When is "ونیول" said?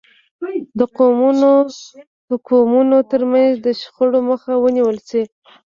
4.63-4.97